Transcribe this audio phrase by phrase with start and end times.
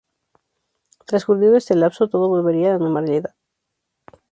[1.05, 3.35] Transcurrido ese lapso, todo volvería a la normalidad.